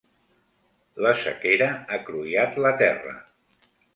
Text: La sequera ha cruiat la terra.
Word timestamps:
La 1.07 1.11
sequera 1.25 1.69
ha 1.97 2.01
cruiat 2.09 2.59
la 2.67 2.75
terra. 2.83 3.15